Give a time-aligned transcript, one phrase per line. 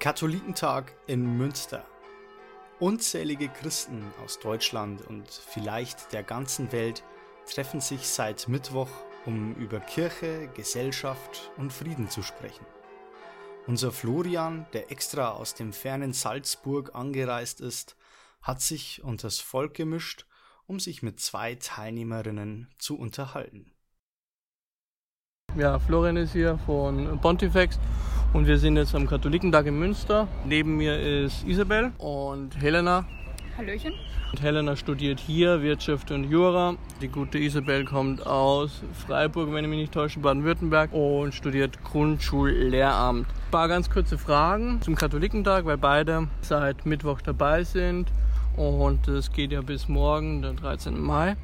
[0.00, 1.84] Katholikentag in Münster.
[2.78, 7.02] Unzählige Christen aus Deutschland und vielleicht der ganzen Welt
[7.52, 8.90] treffen sich seit Mittwoch,
[9.26, 12.64] um über Kirche, Gesellschaft und Frieden zu sprechen.
[13.66, 17.96] Unser Florian, der extra aus dem fernen Salzburg angereist ist,
[18.40, 20.26] hat sich unters Volk gemischt,
[20.68, 23.72] um sich mit zwei Teilnehmerinnen zu unterhalten.
[25.56, 27.80] Ja, Florian ist hier von Pontifex
[28.32, 30.28] und wir sind jetzt am Katholikentag in Münster.
[30.44, 33.04] Neben mir ist Isabel und Helena.
[33.56, 33.92] Hallöchen.
[34.30, 36.76] Und Helena studiert hier Wirtschaft und Jura.
[37.00, 43.26] Die gute Isabel kommt aus Freiburg, wenn ich mich nicht täusche, Baden-Württemberg und studiert Grundschullehramt.
[43.26, 48.12] Ein paar ganz kurze Fragen zum Katholikentag, weil beide seit Mittwoch dabei sind.
[48.56, 51.00] Und es geht ja bis morgen, den 13.
[51.00, 51.36] Mai.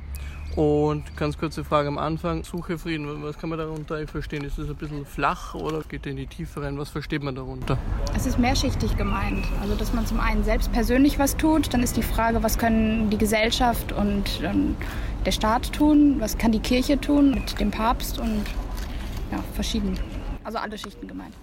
[0.57, 2.45] Und ganz kurze Frage am Anfang.
[2.45, 4.45] Suche Frieden, was kann man darunter verstehen?
[4.45, 6.79] Ist das ein bisschen flach oder geht in die Tiefe rein?
[6.79, 7.77] Was versteht man darunter?
[8.14, 9.45] Es ist mehrschichtig gemeint.
[9.61, 11.75] Also, dass man zum einen selbst persönlich was tut.
[11.75, 14.77] Dann ist die Frage, was können die Gesellschaft und ähm,
[15.27, 16.17] der Staat tun?
[16.20, 18.19] Was kann die Kirche tun mit dem Papst?
[18.20, 18.45] Und
[19.33, 19.98] ja, verschieden.
[20.45, 21.34] Also alle Schichten gemeint.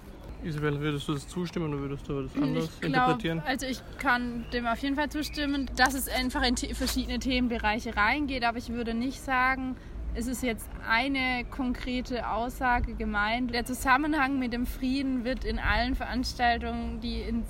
[0.44, 3.42] Isabel, würdest du das zustimmen oder würdest du das anders ich glaub, interpretieren?
[3.45, 8.44] Also ich kann dem auf jeden Fall zustimmen, dass es einfach in verschiedene Themenbereiche reingeht,
[8.44, 9.75] aber ich würde nicht sagen,
[10.14, 13.53] es ist jetzt eine konkrete Aussage gemeint.
[13.53, 17.44] Der Zusammenhang mit dem Frieden wird in allen Veranstaltungen, die in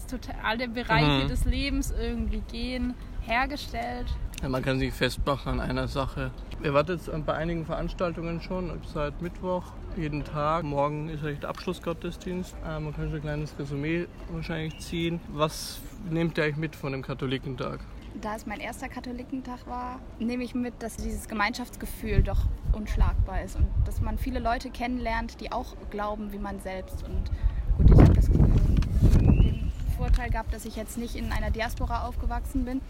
[0.43, 1.27] alle Bereiche mhm.
[1.27, 4.07] des Lebens irgendwie gehen, hergestellt.
[4.47, 6.31] Man kann sich festmachen an einer Sache.
[6.63, 10.63] Ihr wartet bei einigen Veranstaltungen schon seit Mittwoch, jeden Tag.
[10.63, 12.55] Morgen ist der Abschlussgottesdienst.
[12.65, 15.19] Äh, man kann schon ein kleines Resümee wahrscheinlich ziehen.
[15.29, 17.81] Was nehmt ihr eigentlich mit von dem Katholikentag?
[18.19, 23.57] Da es mein erster Katholikentag war, nehme ich mit, dass dieses Gemeinschaftsgefühl doch unschlagbar ist
[23.57, 27.03] und dass man viele Leute kennenlernt, die auch glauben wie man selbst.
[27.03, 27.31] Und
[27.77, 32.65] gut, ich habe das den Vorteil gehabt, dass ich jetzt nicht in einer Diaspora aufgewachsen
[32.65, 32.81] bin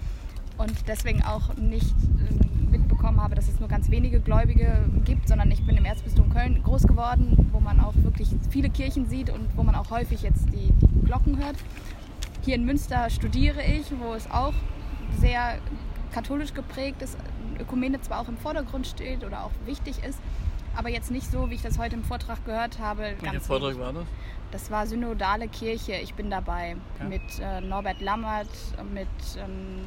[0.57, 5.51] und deswegen auch nicht ähm, mitbekommen habe, dass es nur ganz wenige Gläubige gibt, sondern
[5.51, 9.47] ich bin im Erzbistum Köln groß geworden, wo man auch wirklich viele Kirchen sieht und
[9.55, 11.55] wo man auch häufig jetzt die, die Glocken hört.
[12.43, 14.53] Hier in Münster studiere ich, wo es auch
[15.19, 15.59] sehr
[16.11, 17.17] katholisch geprägt ist,
[17.59, 20.19] Ökumene zwar auch im Vordergrund steht oder auch wichtig ist,
[20.75, 23.13] aber jetzt nicht so, wie ich das heute im Vortrag gehört habe.
[23.19, 24.05] Welcher Vortrag war das?
[24.51, 25.93] Das war Synodale Kirche.
[25.93, 27.07] Ich bin dabei okay.
[27.07, 28.49] mit äh, Norbert Lammert,
[28.93, 29.07] mit
[29.37, 29.85] ähm,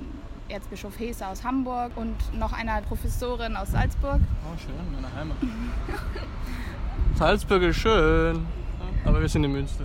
[0.48, 4.20] Erzbischof Hese aus Hamburg und noch einer Professorin aus Salzburg.
[4.44, 5.36] Oh, schön, meine Heimat.
[7.16, 8.46] Salzburg ist schön,
[9.04, 9.84] aber wir sind in Münster.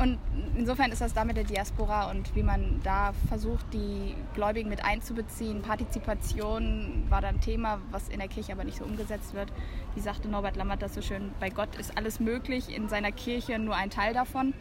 [0.00, 0.18] Und
[0.56, 4.84] insofern ist das da mit der Diaspora und wie man da versucht, die Gläubigen mit
[4.84, 5.60] einzubeziehen.
[5.60, 9.52] Partizipation war dann Thema, was in der Kirche aber nicht so umgesetzt wird.
[9.94, 13.58] Wie sagte Norbert Lammert das so schön, bei Gott ist alles möglich, in seiner Kirche
[13.58, 14.54] nur ein Teil davon.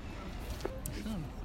[1.04, 1.37] Schön.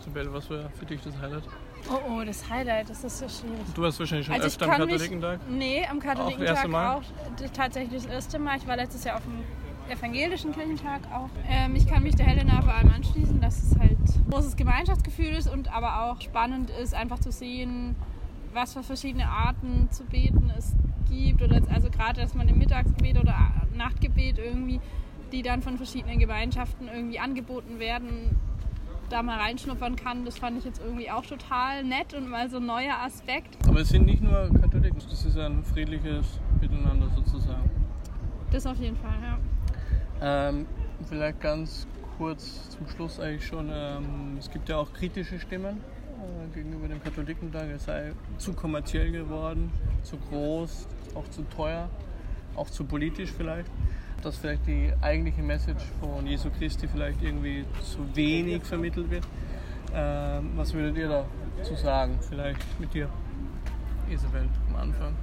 [0.00, 1.44] Isabel, was war für dich das Highlight?
[1.90, 3.64] Oh, oh, das Highlight, das ist so schwierig.
[3.74, 5.48] Du warst wahrscheinlich schon also öfter am Katholikentag?
[5.48, 7.02] Mich, nee, am Katholikentag auch, auch,
[7.52, 8.56] tatsächlich das erste Mal.
[8.58, 9.42] Ich war letztes Jahr auf dem
[9.90, 11.30] evangelischen Kirchentag auch.
[11.48, 15.30] Ähm, ich kann mich der Helena vor allem anschließen, dass es halt ein großes Gemeinschaftsgefühl
[15.30, 17.96] ist und aber auch spannend ist, einfach zu sehen,
[18.52, 20.74] was für verschiedene Arten zu beten es
[21.10, 21.42] gibt.
[21.42, 23.34] Oder also gerade, dass man im Mittagsgebet oder
[23.74, 24.80] Nachtgebet irgendwie,
[25.32, 28.36] die dann von verschiedenen Gemeinschaften irgendwie angeboten werden,
[29.08, 32.58] da mal reinschnuppern kann, das fand ich jetzt irgendwie auch total nett und mal so
[32.58, 33.56] ein neuer Aspekt.
[33.66, 37.70] Aber es sind nicht nur Katholiken, das ist ein friedliches Miteinander sozusagen.
[38.50, 39.38] Das auf jeden Fall, ja.
[40.20, 40.66] Ähm,
[41.08, 41.86] vielleicht ganz
[42.16, 47.02] kurz zum Schluss eigentlich schon, ähm, es gibt ja auch kritische Stimmen äh, gegenüber dem
[47.02, 49.70] Katholikentag, er sei zu kommerziell geworden,
[50.02, 51.88] zu groß, auch zu teuer,
[52.56, 53.70] auch zu politisch vielleicht
[54.22, 59.24] dass vielleicht die eigentliche Message von Jesu Christi vielleicht irgendwie zu wenig vermittelt wird.
[59.94, 62.18] Ähm, was würdet ihr dazu sagen?
[62.28, 63.08] Vielleicht mit dir,
[64.10, 65.14] Isabel, am Anfang.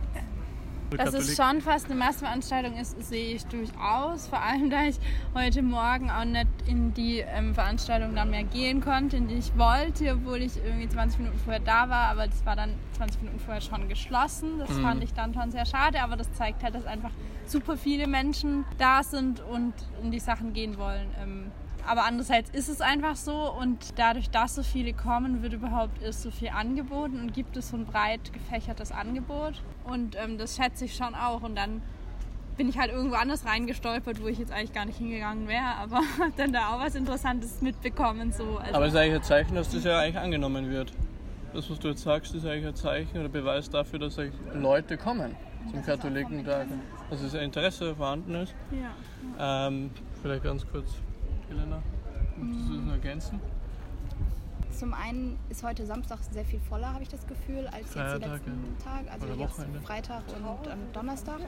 [0.97, 4.27] Dass es schon fast eine Massenveranstaltung ist, sehe ich durchaus.
[4.27, 4.97] Vor allem, da ich
[5.33, 9.57] heute Morgen auch nicht in die ähm, Veranstaltung dann mehr gehen konnte, in die ich
[9.57, 12.09] wollte, obwohl ich irgendwie 20 Minuten vorher da war.
[12.09, 14.59] Aber das war dann 20 Minuten vorher schon geschlossen.
[14.59, 14.81] Das mhm.
[14.81, 16.01] fand ich dann schon sehr schade.
[16.01, 17.11] Aber das zeigt halt, dass einfach
[17.45, 21.07] super viele Menschen da sind und in die Sachen gehen wollen.
[21.21, 21.51] Ähm,
[21.87, 26.23] aber andererseits ist es einfach so und dadurch, dass so viele kommen, wird überhaupt erst
[26.23, 29.61] so viel angeboten und gibt es so ein breit gefächertes Angebot.
[29.83, 31.41] Und ähm, das schätze ich schon auch.
[31.43, 31.81] Und dann
[32.57, 36.01] bin ich halt irgendwo anders reingestolpert, wo ich jetzt eigentlich gar nicht hingegangen wäre, aber
[36.37, 38.31] dann da auch was Interessantes mitbekommen.
[38.31, 38.57] So.
[38.57, 40.91] Also aber es ist eigentlich ein Zeichen, dass das ja eigentlich angenommen wird.
[41.53, 44.17] Das, was du jetzt sagst, ist eigentlich ein Zeichen oder Beweis dafür, dass
[44.53, 45.35] Leute kommen
[45.71, 46.67] zum Katholikentag.
[47.09, 48.53] Dass es ein Interesse vorhanden ist.
[48.71, 49.67] Ja.
[49.67, 49.91] Ähm,
[50.21, 50.89] vielleicht ganz kurz
[51.49, 51.81] Helena,
[52.37, 53.41] möchtest du das ergänzen?
[54.71, 58.27] Zum einen ist heute Samstag sehr viel voller, habe ich das Gefühl, als jetzt die
[58.27, 58.83] letzten ja.
[58.83, 59.79] Tage, also Oder jetzt Wochenende.
[59.81, 61.39] Freitag und ähm, Donnerstag.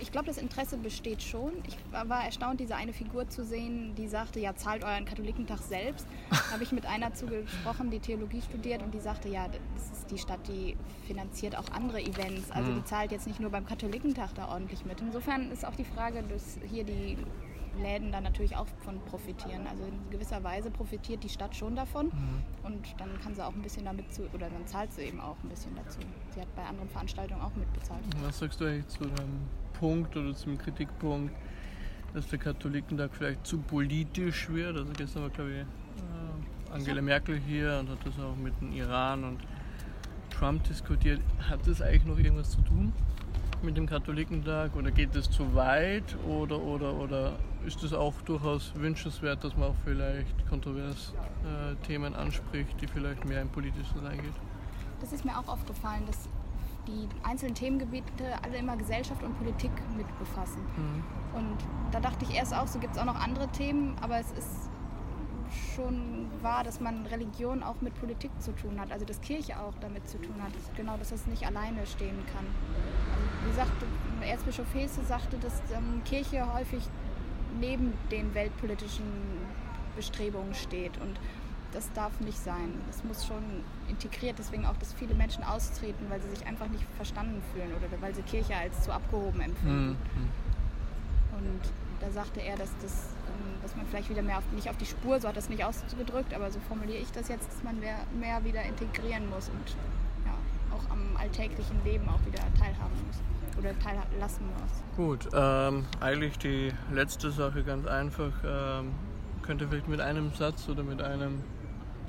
[0.00, 1.50] Ich glaube, das Interesse besteht schon.
[1.66, 6.06] Ich war erstaunt, diese eine Figur zu sehen, die sagte, ja, zahlt euren Katholikentag selbst.
[6.30, 10.10] Da habe ich mit einer zugesprochen, die Theologie studiert und die sagte, ja, das ist
[10.12, 10.76] die Stadt, die
[11.08, 12.52] finanziert auch andere Events.
[12.52, 15.00] Also die zahlt jetzt nicht nur beim Katholikentag da ordentlich mit.
[15.00, 17.18] Insofern ist auch die Frage, dass hier die
[17.78, 19.66] Läden dann natürlich auch von profitieren.
[19.66, 22.10] Also in gewisser Weise profitiert die Stadt schon davon
[22.62, 25.36] und dann kann sie auch ein bisschen damit zu, oder dann zahlt sie eben auch
[25.42, 26.00] ein bisschen dazu.
[26.34, 28.00] Sie hat bei anderen Veranstaltungen auch mitbezahlt.
[28.22, 29.46] Was sagst du eigentlich zu dem
[29.78, 31.34] Punkt oder zum Kritikpunkt,
[32.14, 34.76] dass der Katholikentag vielleicht zu politisch wird?
[34.76, 38.72] Also gestern war, glaube ich, äh, Angela Merkel hier und hat das auch mit dem
[38.72, 39.40] Iran und
[40.30, 41.20] Trump diskutiert.
[41.48, 42.92] Hat das eigentlich noch irgendwas zu tun
[43.62, 47.32] mit dem Katholikentag oder geht es zu weit oder, oder, oder
[47.66, 51.14] ist es auch durchaus wünschenswert, dass man auch vielleicht kontrovers
[51.44, 54.34] äh, Themen anspricht, die vielleicht mehr in politisches reingeht?
[55.00, 56.28] Das ist mir auch aufgefallen, dass
[56.86, 60.62] die einzelnen Themengebiete alle immer Gesellschaft und Politik mit befassen.
[61.34, 61.56] Und
[61.92, 64.70] da dachte ich erst auch, so gibt es auch noch andere Themen, aber es ist
[65.74, 69.74] schon wahr, dass man Religion auch mit Politik zu tun hat, also dass Kirche auch
[69.80, 70.52] damit zu tun hat.
[70.76, 72.46] Genau, dass es nicht alleine stehen kann.
[73.44, 73.72] Wie gesagt,
[74.20, 76.82] Erzbischof Hesse sagte, dass ähm, Kirche häufig
[77.60, 79.06] neben den weltpolitischen
[79.96, 81.18] Bestrebungen steht und
[81.72, 82.74] das darf nicht sein.
[82.88, 83.42] Es muss schon
[83.88, 88.00] integriert, deswegen auch, dass viele Menschen austreten, weil sie sich einfach nicht verstanden fühlen oder
[88.00, 89.96] weil sie Kirche als zu abgehoben empfinden.
[91.32, 91.60] Und
[92.00, 94.86] da sagte er, dass, das, ähm, dass man vielleicht wieder mehr auf, nicht auf die
[94.86, 97.98] Spur, so hat das nicht ausgedrückt, aber so formuliere ich das jetzt, dass man mehr,
[98.18, 99.76] mehr wieder integrieren muss und
[100.78, 103.20] auch am alltäglichen Leben auch wieder teilhaben muss
[103.58, 104.96] oder teillassen muss.
[104.96, 108.32] Gut, ähm, eigentlich die letzte Sache ganz einfach.
[108.46, 108.92] Ähm,
[109.42, 111.42] könnt ihr vielleicht mit einem Satz oder mit einem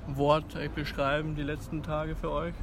[0.07, 2.54] Wort beschreiben, die letzten Tage für euch?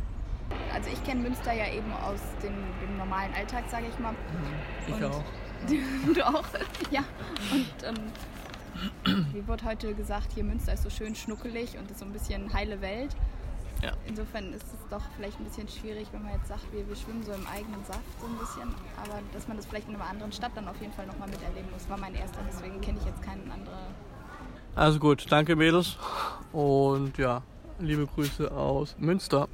[0.72, 2.52] Also ich kenne Münster ja eben aus dem,
[2.82, 4.14] dem normalen Alltag, sage ich mal.
[4.86, 5.22] Ich Und- auch.
[6.14, 6.44] Du auch?
[6.90, 7.00] Ja.
[7.50, 7.98] Und
[9.06, 12.12] ähm, wie wurde heute gesagt, hier Münster ist so schön schnuckelig und ist so ein
[12.12, 13.16] bisschen heile Welt.
[13.82, 13.92] Ja.
[14.06, 17.22] Insofern ist es doch vielleicht ein bisschen schwierig, wenn man jetzt sagt, wir, wir schwimmen
[17.22, 18.74] so im eigenen Saft so ein bisschen.
[19.02, 21.70] Aber dass man das vielleicht in einer anderen Stadt dann auf jeden Fall nochmal miterleben
[21.70, 22.38] muss, war mein erster.
[22.48, 23.94] Deswegen kenne ich jetzt keinen anderen.
[24.74, 25.96] Also gut, danke Mädels
[26.52, 27.42] und ja,
[27.78, 29.48] liebe Grüße aus Münster.